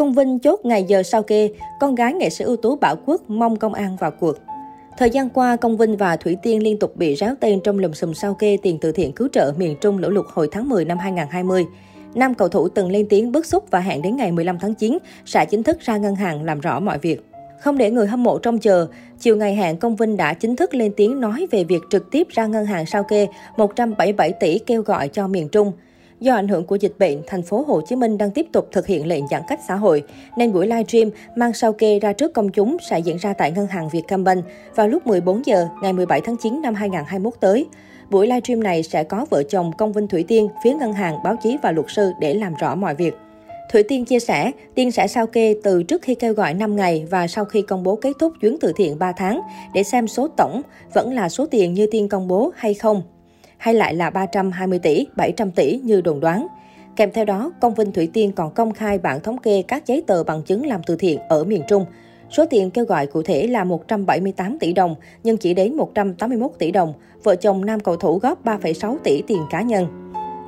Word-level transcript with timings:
Công 0.00 0.12
Vinh 0.12 0.38
chốt 0.38 0.60
ngày 0.64 0.84
giờ 0.84 1.02
sau 1.02 1.22
kê, 1.22 1.50
con 1.80 1.94
gái 1.94 2.14
nghệ 2.14 2.30
sĩ 2.30 2.44
ưu 2.44 2.56
tú 2.56 2.76
Bảo 2.76 2.96
Quốc 3.06 3.30
mong 3.30 3.56
công 3.56 3.74
an 3.74 3.96
vào 3.96 4.10
cuộc. 4.10 4.36
Thời 4.98 5.10
gian 5.10 5.28
qua, 5.30 5.56
Công 5.56 5.76
Vinh 5.76 5.96
và 5.96 6.16
Thủy 6.16 6.36
Tiên 6.42 6.62
liên 6.62 6.78
tục 6.78 6.96
bị 6.96 7.14
ráo 7.14 7.34
tên 7.40 7.60
trong 7.64 7.78
lùm 7.78 7.92
xùm 7.92 8.12
sao 8.12 8.34
kê 8.34 8.56
tiền 8.62 8.78
từ 8.80 8.92
thiện 8.92 9.12
cứu 9.12 9.28
trợ 9.32 9.52
miền 9.56 9.76
Trung 9.80 9.98
lũ 9.98 10.08
lụt 10.08 10.26
hồi 10.32 10.48
tháng 10.52 10.68
10 10.68 10.84
năm 10.84 10.98
2020. 10.98 11.66
Nam 12.14 12.34
cầu 12.34 12.48
thủ 12.48 12.68
từng 12.68 12.90
lên 12.90 13.06
tiếng 13.08 13.32
bức 13.32 13.46
xúc 13.46 13.64
và 13.70 13.80
hẹn 13.80 14.02
đến 14.02 14.16
ngày 14.16 14.32
15 14.32 14.58
tháng 14.58 14.74
9 14.74 14.98
sẽ 15.24 15.46
chính 15.46 15.62
thức 15.62 15.80
ra 15.80 15.96
ngân 15.96 16.14
hàng 16.14 16.44
làm 16.44 16.60
rõ 16.60 16.80
mọi 16.80 16.98
việc. 16.98 17.24
Không 17.60 17.78
để 17.78 17.90
người 17.90 18.06
hâm 18.06 18.22
mộ 18.22 18.38
trông 18.38 18.58
chờ, 18.58 18.86
chiều 19.18 19.36
ngày 19.36 19.56
hẹn 19.56 19.76
Công 19.76 19.96
Vinh 19.96 20.16
đã 20.16 20.34
chính 20.34 20.56
thức 20.56 20.74
lên 20.74 20.92
tiếng 20.96 21.20
nói 21.20 21.46
về 21.50 21.64
việc 21.64 21.80
trực 21.90 22.10
tiếp 22.10 22.28
ra 22.30 22.46
ngân 22.46 22.66
hàng 22.66 22.86
sao 22.86 23.04
kê 23.04 23.26
177 23.56 24.32
tỷ 24.32 24.58
kêu 24.58 24.82
gọi 24.82 25.08
cho 25.08 25.28
miền 25.28 25.48
Trung. 25.48 25.72
Do 26.20 26.34
ảnh 26.34 26.48
hưởng 26.48 26.64
của 26.64 26.76
dịch 26.76 26.94
bệnh, 26.98 27.22
thành 27.26 27.42
phố 27.42 27.64
Hồ 27.68 27.80
Chí 27.80 27.96
Minh 27.96 28.18
đang 28.18 28.30
tiếp 28.30 28.46
tục 28.52 28.68
thực 28.72 28.86
hiện 28.86 29.06
lệnh 29.06 29.28
giãn 29.28 29.42
cách 29.48 29.60
xã 29.68 29.74
hội, 29.74 30.02
nên 30.36 30.52
buổi 30.52 30.66
live 30.66 30.84
stream 30.84 31.10
mang 31.36 31.52
sao 31.52 31.72
kê 31.72 31.98
ra 31.98 32.12
trước 32.12 32.34
công 32.34 32.48
chúng 32.48 32.76
sẽ 32.90 32.98
diễn 32.98 33.16
ra 33.16 33.32
tại 33.32 33.50
ngân 33.50 33.66
hàng 33.66 33.88
Vietcombank 33.92 34.44
vào 34.74 34.88
lúc 34.88 35.06
14 35.06 35.46
giờ 35.46 35.68
ngày 35.82 35.92
17 35.92 36.20
tháng 36.20 36.36
9 36.36 36.62
năm 36.62 36.74
2021 36.74 37.34
tới. 37.40 37.66
Buổi 38.10 38.26
live 38.26 38.40
stream 38.40 38.62
này 38.62 38.82
sẽ 38.82 39.04
có 39.04 39.26
vợ 39.30 39.42
chồng 39.42 39.70
Công 39.78 39.92
Vinh 39.92 40.08
Thủy 40.08 40.24
Tiên, 40.28 40.48
phía 40.64 40.74
ngân 40.74 40.92
hàng, 40.92 41.22
báo 41.24 41.36
chí 41.42 41.56
và 41.62 41.72
luật 41.72 41.86
sư 41.88 42.10
để 42.20 42.34
làm 42.34 42.54
rõ 42.54 42.74
mọi 42.74 42.94
việc. 42.94 43.14
Thủy 43.72 43.82
Tiên 43.82 44.04
chia 44.04 44.20
sẻ, 44.20 44.50
Tiên 44.74 44.92
sẽ 44.92 45.06
sao 45.06 45.26
kê 45.26 45.54
từ 45.62 45.82
trước 45.82 46.02
khi 46.02 46.14
kêu 46.14 46.32
gọi 46.32 46.54
5 46.54 46.76
ngày 46.76 47.06
và 47.10 47.26
sau 47.26 47.44
khi 47.44 47.62
công 47.62 47.82
bố 47.82 47.96
kết 47.96 48.12
thúc 48.20 48.32
chuyến 48.40 48.56
từ 48.60 48.72
thiện 48.76 48.98
3 48.98 49.12
tháng 49.12 49.40
để 49.74 49.82
xem 49.82 50.08
số 50.08 50.28
tổng 50.28 50.62
vẫn 50.94 51.12
là 51.12 51.28
số 51.28 51.46
tiền 51.46 51.74
như 51.74 51.86
Tiên 51.90 52.08
công 52.08 52.28
bố 52.28 52.50
hay 52.56 52.74
không 52.74 53.02
hay 53.60 53.74
lại 53.74 53.94
là 53.94 54.10
320 54.10 54.78
tỷ, 54.78 55.06
700 55.16 55.50
tỷ 55.50 55.80
như 55.82 56.00
đồn 56.00 56.20
đoán. 56.20 56.46
Kèm 56.96 57.10
theo 57.12 57.24
đó, 57.24 57.52
Công 57.60 57.74
Vinh 57.74 57.92
Thủy 57.92 58.10
Tiên 58.12 58.32
còn 58.32 58.54
công 58.54 58.72
khai 58.72 58.98
bản 58.98 59.20
thống 59.20 59.38
kê 59.38 59.62
các 59.62 59.86
giấy 59.86 60.04
tờ 60.06 60.24
bằng 60.24 60.42
chứng 60.42 60.66
làm 60.66 60.80
từ 60.86 60.96
thiện 60.96 61.18
ở 61.28 61.44
miền 61.44 61.62
Trung. 61.68 61.84
Số 62.30 62.44
tiền 62.50 62.70
kêu 62.70 62.84
gọi 62.84 63.06
cụ 63.06 63.22
thể 63.22 63.46
là 63.46 63.64
178 63.64 64.58
tỷ 64.58 64.72
đồng, 64.72 64.94
nhưng 65.22 65.36
chỉ 65.36 65.54
đến 65.54 65.76
181 65.76 66.50
tỷ 66.58 66.70
đồng. 66.70 66.92
Vợ 67.22 67.36
chồng 67.36 67.66
nam 67.66 67.80
cầu 67.80 67.96
thủ 67.96 68.18
góp 68.18 68.44
3,6 68.44 68.96
tỷ 69.04 69.22
tiền 69.26 69.42
cá 69.50 69.62
nhân. 69.62 69.86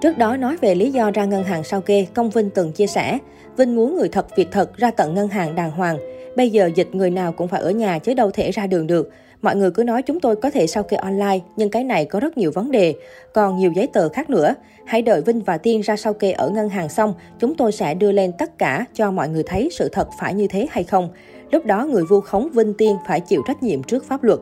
Trước 0.01 0.19
đó 0.19 0.37
nói 0.37 0.57
về 0.61 0.75
lý 0.75 0.91
do 0.91 1.11
ra 1.11 1.25
ngân 1.25 1.45
hàng 1.45 1.65
sao 1.65 1.81
kê, 1.81 2.07
Công 2.15 2.31
Vinh 2.31 2.51
từng 2.51 2.73
chia 2.73 2.87
sẻ, 2.87 3.19
Vinh 3.57 3.77
muốn 3.77 3.97
người 3.97 4.09
thật 4.09 4.37
việc 4.37 4.49
thật 4.53 4.77
ra 4.77 4.91
tận 4.91 5.15
ngân 5.15 5.29
hàng 5.29 5.55
đàng 5.55 5.71
hoàng. 5.71 5.99
Bây 6.37 6.51
giờ 6.51 6.71
dịch 6.75 6.95
người 6.95 7.11
nào 7.11 7.33
cũng 7.33 7.49
phải 7.49 7.61
ở 7.61 7.71
nhà 7.71 7.99
chứ 7.99 8.15
đâu 8.15 8.31
thể 8.31 8.51
ra 8.51 8.67
đường 8.67 8.87
được. 8.87 9.11
Mọi 9.43 9.57
người 9.57 9.71
cứ 9.71 9.85
nói 9.85 10.03
chúng 10.03 10.21
tôi 10.21 10.37
có 10.37 10.51
thể 10.51 10.67
sao 10.67 10.83
kê 10.83 10.97
online, 10.97 11.39
nhưng 11.57 11.71
cái 11.71 11.85
này 11.85 12.05
có 12.05 12.21
rất 12.21 12.39
nhiều 12.39 12.51
vấn 12.51 12.71
đề, 12.71 12.95
còn 13.35 13.57
nhiều 13.57 13.73
giấy 13.73 13.87
tờ 13.87 14.09
khác 14.09 14.31
nữa. 14.31 14.55
Hãy 14.87 15.03
đợi 15.03 15.21
Vinh 15.21 15.41
và 15.41 15.59
Tiên 15.59 15.81
ra 15.81 15.97
sao 15.97 16.13
kê 16.13 16.33
ở 16.33 16.51
ngân 16.51 16.69
hàng 16.69 16.89
xong, 16.89 17.15
chúng 17.41 17.55
tôi 17.55 17.73
sẽ 17.73 17.95
đưa 17.95 18.13
lên 18.13 18.33
tất 18.39 18.59
cả 18.59 18.85
cho 18.95 19.11
mọi 19.11 19.29
người 19.29 19.43
thấy 19.47 19.69
sự 19.73 19.89
thật 19.89 20.09
phải 20.21 20.35
như 20.35 20.47
thế 20.47 20.67
hay 20.71 20.85
không. 20.85 21.09
Lúc 21.51 21.67
đó 21.67 21.87
người 21.87 22.05
vu 22.05 22.21
khống 22.21 22.49
Vinh 22.51 22.75
Tiên 22.75 22.97
phải 23.07 23.21
chịu 23.21 23.43
trách 23.49 23.63
nhiệm 23.63 23.83
trước 23.83 24.05
pháp 24.05 24.25
luật. 24.25 24.39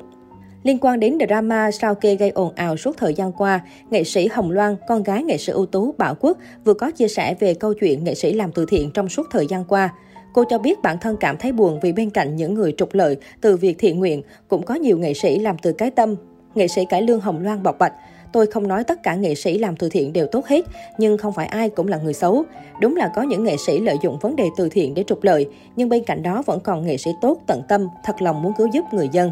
Liên 0.62 0.78
quan 0.80 1.00
đến 1.00 1.18
drama 1.28 1.70
sao 1.70 1.94
kê 1.94 2.14
gây 2.14 2.30
ồn 2.30 2.52
ào 2.55 2.77
suốt 2.77 2.96
thời 2.96 3.14
gian 3.14 3.33
qua, 3.33 3.61
nghệ 3.91 4.05
sĩ 4.05 4.28
Hồng 4.28 4.50
Loan, 4.50 4.77
con 4.88 5.02
gái 5.02 5.22
nghệ 5.22 5.36
sĩ 5.38 5.52
ưu 5.52 5.66
tú 5.66 5.94
Bảo 5.98 6.14
Quốc, 6.20 6.38
vừa 6.64 6.74
có 6.74 6.91
chia 6.91 7.08
sẻ 7.08 7.34
về 7.41 7.55
câu 7.55 7.74
chuyện 7.74 8.05
nghệ 8.05 8.14
sĩ 8.14 8.33
làm 8.33 8.52
từ 8.52 8.66
thiện 8.68 8.91
trong 8.94 9.08
suốt 9.08 9.27
thời 9.30 9.46
gian 9.46 9.64
qua. 9.64 9.94
Cô 10.33 10.45
cho 10.45 10.59
biết 10.59 10.83
bản 10.83 10.98
thân 10.98 11.17
cảm 11.20 11.36
thấy 11.36 11.53
buồn 11.53 11.81
vì 11.83 11.92
bên 11.92 12.11
cạnh 12.11 12.36
những 12.36 12.55
người 12.55 12.75
trục 12.77 12.95
lợi 12.95 13.17
từ 13.41 13.56
việc 13.56 13.78
thiện 13.78 13.98
nguyện, 13.98 14.23
cũng 14.48 14.62
có 14.62 14.75
nhiều 14.75 14.98
nghệ 14.98 15.14
sĩ 15.14 15.39
làm 15.39 15.56
từ 15.62 15.73
cái 15.73 15.91
tâm. 15.91 16.14
Nghệ 16.55 16.69
sĩ 16.69 16.84
cải 16.84 17.03
lương 17.03 17.20
Hồng 17.20 17.42
Loan 17.42 17.62
bộc 17.62 17.78
bạch, 17.78 17.92
Tôi 18.33 18.47
không 18.47 18.69
nói 18.69 18.84
tất 18.84 19.03
cả 19.03 19.14
nghệ 19.14 19.34
sĩ 19.34 19.58
làm 19.58 19.77
từ 19.77 19.89
thiện 19.89 20.12
đều 20.12 20.27
tốt 20.27 20.47
hết, 20.47 20.64
nhưng 20.98 21.19
không 21.19 21.33
phải 21.33 21.47
ai 21.47 21.69
cũng 21.69 21.89
là 21.89 21.98
người 21.98 22.12
xấu. 22.12 22.45
Đúng 22.81 22.97
là 22.97 23.12
có 23.14 23.23
những 23.23 23.45
nghệ 23.45 23.56
sĩ 23.56 23.81
lợi 23.81 23.97
dụng 24.03 24.19
vấn 24.20 24.36
đề 24.36 24.48
từ 24.56 24.69
thiện 24.69 24.95
để 24.95 25.05
trục 25.06 25.25
lợi, 25.25 25.47
nhưng 25.77 25.89
bên 25.89 26.05
cạnh 26.05 26.23
đó 26.23 26.42
vẫn 26.47 26.61
còn 26.61 26.86
nghệ 26.86 26.97
sĩ 26.97 27.11
tốt, 27.20 27.39
tận 27.47 27.62
tâm, 27.69 27.89
thật 28.05 28.23
lòng 28.23 28.42
muốn 28.42 28.53
cứu 28.58 28.69
giúp 28.73 28.84
người 28.92 29.08
dân. 29.12 29.31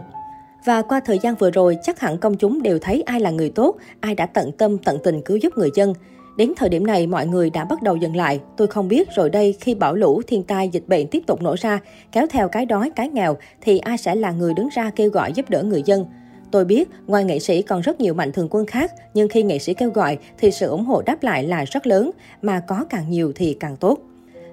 Và 0.64 0.82
qua 0.82 1.00
thời 1.00 1.18
gian 1.22 1.34
vừa 1.34 1.50
rồi, 1.50 1.76
chắc 1.82 2.00
hẳn 2.00 2.18
công 2.18 2.36
chúng 2.36 2.62
đều 2.62 2.78
thấy 2.78 3.02
ai 3.02 3.20
là 3.20 3.30
người 3.30 3.50
tốt, 3.50 3.76
ai 4.00 4.14
đã 4.14 4.26
tận 4.26 4.52
tâm, 4.52 4.78
tận 4.78 4.98
tình 5.04 5.22
cứu 5.22 5.36
giúp 5.36 5.52
người 5.56 5.70
dân. 5.74 5.94
Đến 6.38 6.52
thời 6.56 6.68
điểm 6.68 6.86
này, 6.86 7.06
mọi 7.06 7.26
người 7.26 7.50
đã 7.50 7.64
bắt 7.64 7.82
đầu 7.82 7.96
dừng 7.96 8.16
lại. 8.16 8.40
Tôi 8.56 8.68
không 8.68 8.88
biết 8.88 9.08
rồi 9.14 9.30
đây 9.30 9.54
khi 9.60 9.74
bão 9.74 9.94
lũ, 9.94 10.22
thiên 10.26 10.42
tai, 10.42 10.68
dịch 10.68 10.88
bệnh 10.88 11.06
tiếp 11.06 11.22
tục 11.26 11.42
nổ 11.42 11.56
ra, 11.58 11.80
kéo 12.12 12.26
theo 12.30 12.48
cái 12.48 12.66
đói, 12.66 12.90
cái 12.96 13.08
nghèo, 13.08 13.36
thì 13.60 13.78
ai 13.78 13.98
sẽ 13.98 14.14
là 14.14 14.30
người 14.30 14.54
đứng 14.54 14.68
ra 14.74 14.90
kêu 14.96 15.10
gọi 15.10 15.32
giúp 15.32 15.50
đỡ 15.50 15.62
người 15.62 15.82
dân. 15.82 16.06
Tôi 16.50 16.64
biết, 16.64 16.88
ngoài 17.06 17.24
nghệ 17.24 17.38
sĩ 17.38 17.62
còn 17.62 17.80
rất 17.80 18.00
nhiều 18.00 18.14
mạnh 18.14 18.32
thường 18.32 18.48
quân 18.50 18.66
khác, 18.66 18.92
nhưng 19.14 19.28
khi 19.28 19.42
nghệ 19.42 19.58
sĩ 19.58 19.74
kêu 19.74 19.90
gọi 19.90 20.18
thì 20.38 20.50
sự 20.50 20.66
ủng 20.66 20.84
hộ 20.84 21.02
đáp 21.02 21.22
lại 21.22 21.44
là 21.44 21.64
rất 21.64 21.86
lớn, 21.86 22.10
mà 22.42 22.60
có 22.60 22.84
càng 22.90 23.10
nhiều 23.10 23.32
thì 23.34 23.56
càng 23.60 23.76
tốt. 23.76 23.98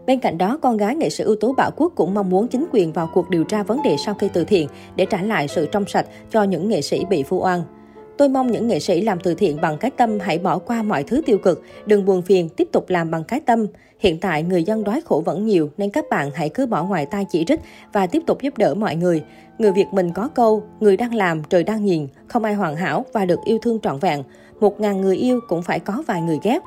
Bên 0.05 0.19
cạnh 0.19 0.37
đó, 0.37 0.59
con 0.61 0.77
gái 0.77 0.95
nghệ 0.95 1.09
sĩ 1.09 1.23
ưu 1.23 1.35
tú 1.35 1.53
Bảo 1.53 1.71
Quốc 1.75 1.93
cũng 1.95 2.13
mong 2.13 2.29
muốn 2.29 2.47
chính 2.47 2.65
quyền 2.71 2.93
vào 2.93 3.09
cuộc 3.13 3.29
điều 3.29 3.43
tra 3.43 3.63
vấn 3.63 3.83
đề 3.83 3.95
sau 4.05 4.13
khi 4.13 4.29
từ 4.33 4.43
thiện 4.43 4.67
để 4.95 5.05
trả 5.05 5.21
lại 5.21 5.47
sự 5.47 5.67
trong 5.71 5.85
sạch 5.87 6.05
cho 6.31 6.43
những 6.43 6.69
nghệ 6.69 6.81
sĩ 6.81 7.05
bị 7.09 7.23
vu 7.23 7.43
oan. 7.43 7.61
Tôi 8.17 8.29
mong 8.29 8.51
những 8.51 8.67
nghệ 8.67 8.79
sĩ 8.79 9.01
làm 9.01 9.19
từ 9.19 9.33
thiện 9.33 9.61
bằng 9.61 9.77
cái 9.77 9.91
tâm 9.91 10.19
hãy 10.19 10.37
bỏ 10.37 10.57
qua 10.57 10.83
mọi 10.83 11.03
thứ 11.03 11.21
tiêu 11.25 11.37
cực, 11.37 11.63
đừng 11.85 12.05
buồn 12.05 12.21
phiền, 12.21 12.49
tiếp 12.49 12.67
tục 12.71 12.89
làm 12.89 13.11
bằng 13.11 13.23
cái 13.23 13.39
tâm. 13.39 13.67
Hiện 13.99 14.19
tại 14.19 14.43
người 14.43 14.63
dân 14.63 14.83
đói 14.83 15.01
khổ 15.05 15.23
vẫn 15.25 15.45
nhiều 15.45 15.69
nên 15.77 15.89
các 15.89 16.05
bạn 16.09 16.29
hãy 16.33 16.49
cứ 16.49 16.65
bỏ 16.65 16.83
ngoài 16.83 17.05
tai 17.05 17.25
chỉ 17.29 17.45
trích 17.45 17.59
và 17.93 18.07
tiếp 18.07 18.21
tục 18.27 18.41
giúp 18.41 18.57
đỡ 18.57 18.73
mọi 18.75 18.95
người. 18.95 19.23
Người 19.57 19.71
Việt 19.71 19.85
mình 19.91 20.11
có 20.11 20.27
câu, 20.27 20.63
người 20.79 20.97
đang 20.97 21.13
làm, 21.13 21.43
trời 21.43 21.63
đang 21.63 21.85
nhìn, 21.85 22.07
không 22.27 22.43
ai 22.43 22.53
hoàn 22.53 22.75
hảo 22.75 23.05
và 23.13 23.25
được 23.25 23.39
yêu 23.45 23.57
thương 23.61 23.79
trọn 23.79 23.99
vẹn. 23.99 24.23
Một 24.59 24.79
ngàn 24.79 25.01
người 25.01 25.17
yêu 25.17 25.39
cũng 25.47 25.61
phải 25.61 25.79
có 25.79 26.03
vài 26.07 26.21
người 26.21 26.39
ghét. 26.43 26.59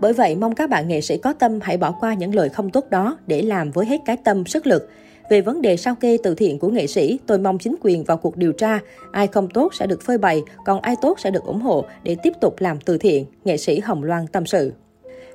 Bởi 0.00 0.12
vậy, 0.12 0.36
mong 0.36 0.54
các 0.54 0.70
bạn 0.70 0.88
nghệ 0.88 1.00
sĩ 1.00 1.18
có 1.18 1.32
tâm 1.32 1.58
hãy 1.62 1.76
bỏ 1.76 1.94
qua 2.00 2.14
những 2.14 2.34
lời 2.34 2.48
không 2.48 2.70
tốt 2.70 2.84
đó 2.90 3.18
để 3.26 3.42
làm 3.42 3.70
với 3.70 3.86
hết 3.86 4.00
cái 4.04 4.16
tâm, 4.16 4.46
sức 4.46 4.66
lực. 4.66 4.90
Về 5.28 5.40
vấn 5.40 5.62
đề 5.62 5.76
sao 5.76 5.94
kê 5.94 6.18
từ 6.22 6.34
thiện 6.34 6.58
của 6.58 6.68
nghệ 6.68 6.86
sĩ, 6.86 7.18
tôi 7.26 7.38
mong 7.38 7.58
chính 7.58 7.74
quyền 7.80 8.04
vào 8.04 8.16
cuộc 8.16 8.36
điều 8.36 8.52
tra. 8.52 8.80
Ai 9.12 9.26
không 9.26 9.48
tốt 9.48 9.74
sẽ 9.74 9.86
được 9.86 10.02
phơi 10.02 10.18
bày, 10.18 10.42
còn 10.64 10.80
ai 10.80 10.94
tốt 11.02 11.20
sẽ 11.20 11.30
được 11.30 11.44
ủng 11.44 11.60
hộ 11.60 11.84
để 12.02 12.16
tiếp 12.22 12.32
tục 12.40 12.54
làm 12.58 12.80
từ 12.80 12.98
thiện, 12.98 13.26
nghệ 13.44 13.56
sĩ 13.56 13.80
Hồng 13.80 14.04
Loan 14.04 14.26
tâm 14.26 14.46
sự. 14.46 14.72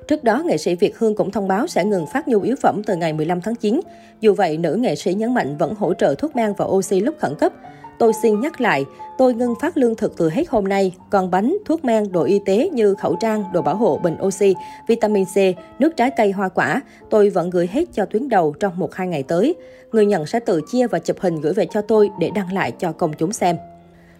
Trước 0.08 0.24
đó, 0.24 0.42
nghệ 0.46 0.58
sĩ 0.58 0.74
Việt 0.74 0.98
Hương 0.98 1.14
cũng 1.14 1.30
thông 1.30 1.48
báo 1.48 1.66
sẽ 1.66 1.84
ngừng 1.84 2.06
phát 2.06 2.28
nhu 2.28 2.40
yếu 2.40 2.56
phẩm 2.56 2.82
từ 2.86 2.96
ngày 2.96 3.12
15 3.12 3.40
tháng 3.40 3.54
9. 3.54 3.80
Dù 4.20 4.34
vậy, 4.34 4.56
nữ 4.56 4.74
nghệ 4.74 4.94
sĩ 4.94 5.14
nhấn 5.14 5.34
mạnh 5.34 5.56
vẫn 5.56 5.74
hỗ 5.74 5.94
trợ 5.94 6.14
thuốc 6.14 6.36
men 6.36 6.52
và 6.56 6.64
oxy 6.64 7.00
lúc 7.00 7.14
khẩn 7.18 7.34
cấp. 7.34 7.52
Tôi 7.98 8.12
xin 8.22 8.40
nhắc 8.40 8.60
lại, 8.60 8.84
tôi 9.18 9.34
ngưng 9.34 9.54
phát 9.60 9.76
lương 9.76 9.94
thực 9.94 10.16
từ 10.16 10.30
hết 10.30 10.48
hôm 10.48 10.64
nay, 10.64 10.94
còn 11.10 11.30
bánh, 11.30 11.56
thuốc 11.66 11.84
men, 11.84 12.12
đồ 12.12 12.22
y 12.22 12.40
tế 12.46 12.70
như 12.72 12.94
khẩu 12.94 13.16
trang, 13.16 13.44
đồ 13.52 13.62
bảo 13.62 13.76
hộ, 13.76 13.98
bình 14.02 14.16
oxy, 14.22 14.54
vitamin 14.88 15.24
C, 15.24 15.36
nước 15.78 15.96
trái 15.96 16.10
cây 16.16 16.32
hoa 16.32 16.48
quả, 16.48 16.80
tôi 17.10 17.30
vẫn 17.30 17.50
gửi 17.50 17.68
hết 17.72 17.84
cho 17.92 18.04
tuyến 18.06 18.28
đầu 18.28 18.54
trong 18.60 18.78
một 18.78 18.94
hai 18.94 19.08
ngày 19.08 19.22
tới. 19.22 19.54
Người 19.92 20.06
nhận 20.06 20.26
sẽ 20.26 20.40
tự 20.40 20.60
chia 20.72 20.86
và 20.86 20.98
chụp 20.98 21.16
hình 21.20 21.40
gửi 21.40 21.52
về 21.52 21.66
cho 21.70 21.80
tôi 21.80 22.10
để 22.20 22.30
đăng 22.34 22.52
lại 22.52 22.72
cho 22.78 22.92
công 22.92 23.12
chúng 23.12 23.32
xem. 23.32 23.56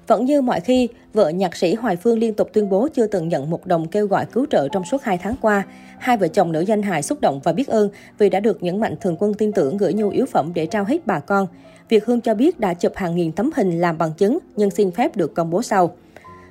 Vẫn 0.07 0.25
như 0.25 0.43
mọi 0.43 0.61
khi, 0.61 0.89
vợ 1.15 1.29
nhạc 1.29 1.57
sĩ 1.57 1.75
Hoài 1.75 1.97
Phương 1.97 2.19
liên 2.19 2.35
tục 2.35 2.51
tuyên 2.53 2.69
bố 2.69 2.89
chưa 2.95 3.07
từng 3.07 3.29
nhận 3.29 3.51
một 3.51 3.67
đồng 3.67 3.89
kêu 3.89 4.07
gọi 4.07 4.27
cứu 4.27 4.47
trợ 4.51 4.69
trong 4.69 4.85
suốt 4.85 5.03
2 5.03 5.19
tháng 5.19 5.35
qua. 5.41 5.63
Hai 5.99 6.17
vợ 6.17 6.29
chồng 6.29 6.53
nữ 6.53 6.61
danh 6.61 6.83
hài 6.83 7.03
xúc 7.03 7.21
động 7.21 7.41
và 7.45 7.53
biết 7.53 7.69
ơn 7.69 7.89
vì 8.19 8.29
đã 8.29 8.41
được 8.41 8.63
những 8.63 8.81
mạnh 8.81 8.95
thường 9.01 9.17
quân 9.19 9.35
tin 9.35 9.53
tưởng 9.53 9.77
gửi 9.77 9.95
nhu 9.95 10.09
yếu 10.09 10.27
phẩm 10.27 10.53
để 10.55 10.67
trao 10.67 10.85
hết 10.85 11.07
bà 11.07 11.21
con. 11.21 11.47
Việt 11.89 12.05
Hương 12.05 12.21
cho 12.21 12.35
biết 12.35 12.61
đã 12.61 12.75
chụp 12.75 12.93
hàng 12.97 13.17
nghìn 13.17 13.33
tấm 13.33 13.51
hình 13.57 13.81
làm 13.81 13.99
bằng 13.99 14.13
chứng, 14.13 14.39
nhưng 14.57 14.71
xin 14.71 14.91
phép 14.91 15.17
được 15.17 15.35
công 15.35 15.51
bố 15.51 15.63
sau. 15.63 15.95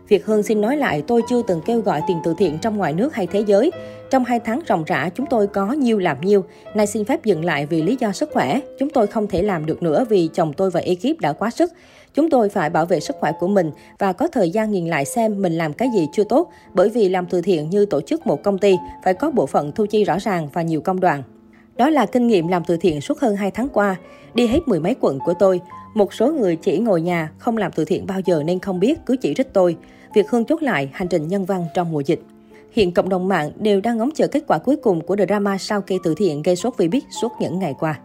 Việt 0.07 0.25
Hương 0.25 0.43
xin 0.43 0.61
nói 0.61 0.77
lại, 0.77 1.03
tôi 1.07 1.21
chưa 1.29 1.41
từng 1.47 1.61
kêu 1.65 1.81
gọi 1.81 2.01
tiền 2.07 2.17
từ 2.23 2.33
thiện 2.37 2.57
trong 2.61 2.77
ngoài 2.77 2.93
nước 2.93 3.13
hay 3.13 3.27
thế 3.27 3.43
giới. 3.47 3.71
Trong 4.09 4.25
hai 4.25 4.39
tháng 4.39 4.61
ròng 4.67 4.83
rã, 4.87 5.09
chúng 5.15 5.25
tôi 5.25 5.47
có 5.47 5.71
nhiêu 5.71 5.99
làm 5.99 6.21
nhiêu. 6.21 6.43
Nay 6.75 6.87
xin 6.87 7.05
phép 7.05 7.25
dừng 7.25 7.45
lại 7.45 7.65
vì 7.65 7.81
lý 7.81 7.97
do 7.99 8.11
sức 8.11 8.29
khỏe. 8.33 8.59
Chúng 8.79 8.89
tôi 8.89 9.07
không 9.07 9.27
thể 9.27 9.41
làm 9.41 9.65
được 9.65 9.83
nữa 9.83 10.05
vì 10.09 10.29
chồng 10.33 10.53
tôi 10.53 10.69
và 10.69 10.79
ekip 10.79 11.19
đã 11.21 11.33
quá 11.33 11.49
sức. 11.49 11.71
Chúng 12.13 12.29
tôi 12.29 12.49
phải 12.49 12.69
bảo 12.69 12.85
vệ 12.85 12.99
sức 12.99 13.15
khỏe 13.19 13.31
của 13.39 13.47
mình 13.47 13.71
và 13.99 14.13
có 14.13 14.27
thời 14.27 14.49
gian 14.49 14.71
nhìn 14.71 14.87
lại 14.87 15.05
xem 15.05 15.41
mình 15.41 15.53
làm 15.53 15.73
cái 15.73 15.89
gì 15.95 16.07
chưa 16.13 16.23
tốt. 16.23 16.49
Bởi 16.73 16.89
vì 16.89 17.09
làm 17.09 17.25
từ 17.25 17.41
thiện 17.41 17.69
như 17.69 17.85
tổ 17.85 18.01
chức 18.01 18.27
một 18.27 18.43
công 18.43 18.57
ty, 18.57 18.75
phải 19.03 19.13
có 19.13 19.31
bộ 19.31 19.45
phận 19.45 19.71
thu 19.71 19.85
chi 19.85 20.03
rõ 20.03 20.17
ràng 20.19 20.49
và 20.53 20.61
nhiều 20.61 20.81
công 20.81 20.99
đoạn. 20.99 21.23
Đó 21.75 21.89
là 21.89 22.05
kinh 22.05 22.27
nghiệm 22.27 22.47
làm 22.47 22.63
từ 22.67 22.77
thiện 22.77 23.01
suốt 23.01 23.19
hơn 23.19 23.35
2 23.35 23.51
tháng 23.51 23.69
qua. 23.69 23.95
Đi 24.33 24.47
hết 24.47 24.59
mười 24.65 24.79
mấy 24.79 24.95
quận 24.99 25.19
của 25.25 25.33
tôi. 25.39 25.61
Một 25.93 26.13
số 26.13 26.31
người 26.31 26.55
chỉ 26.55 26.77
ngồi 26.77 27.01
nhà, 27.01 27.31
không 27.37 27.57
làm 27.57 27.71
từ 27.71 27.85
thiện 27.85 28.05
bao 28.05 28.19
giờ 28.25 28.43
nên 28.45 28.59
không 28.59 28.79
biết, 28.79 28.99
cứ 29.05 29.17
chỉ 29.17 29.33
trích 29.33 29.53
tôi. 29.53 29.77
Việc 30.15 30.29
Hương 30.29 30.45
chốt 30.45 30.61
lại 30.61 30.89
hành 30.93 31.07
trình 31.07 31.27
nhân 31.27 31.45
văn 31.45 31.65
trong 31.73 31.91
mùa 31.91 32.01
dịch. 32.01 32.21
Hiện 32.71 32.91
cộng 32.91 33.09
đồng 33.09 33.27
mạng 33.27 33.51
đều 33.55 33.81
đang 33.81 33.97
ngóng 33.97 34.09
chờ 34.15 34.27
kết 34.27 34.43
quả 34.47 34.57
cuối 34.57 34.75
cùng 34.75 35.01
của 35.01 35.15
drama 35.15 35.57
sau 35.57 35.81
kê 35.81 35.97
từ 36.03 36.15
thiện 36.17 36.41
gây 36.41 36.55
sốt 36.55 36.73
vì 36.77 36.87
biết 36.87 37.05
suốt 37.21 37.31
những 37.39 37.59
ngày 37.59 37.73
qua. 37.79 37.99